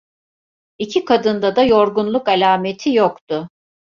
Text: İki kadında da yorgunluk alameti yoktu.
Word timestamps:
İki 0.77 1.05
kadında 1.05 1.55
da 1.55 1.63
yorgunluk 1.63 2.27
alameti 2.29 2.93
yoktu. 2.93 3.49